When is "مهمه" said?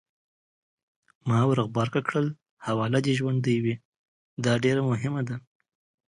4.91-5.21